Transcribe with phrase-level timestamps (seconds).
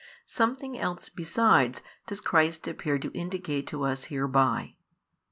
[0.25, 4.73] Something else besides does Christ appear to indicate to us hereby.